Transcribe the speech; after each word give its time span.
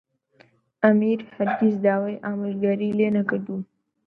ئەمیر 0.83 1.19
هەرگیز 1.35 1.75
داوای 1.85 2.21
ئامۆژگاریی 2.25 2.95
لێ 2.97 3.07
نەکردووم. 3.17 3.61